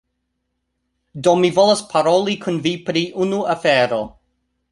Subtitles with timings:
[1.27, 4.01] Do, mi volas paroli kun vi pri unu afero